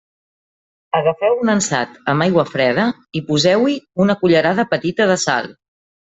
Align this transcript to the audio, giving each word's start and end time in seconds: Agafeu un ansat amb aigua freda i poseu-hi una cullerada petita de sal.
Agafeu 0.99 1.35
un 1.41 1.51
ansat 1.53 1.99
amb 2.13 2.25
aigua 2.25 2.45
freda 2.53 2.85
i 3.19 3.21
poseu-hi 3.27 3.75
una 4.05 4.15
cullerada 4.23 4.65
petita 4.73 5.07
de 5.13 5.19
sal. 5.25 5.51